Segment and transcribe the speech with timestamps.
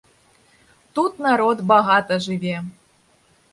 [0.95, 2.57] Тут народ багата жыве.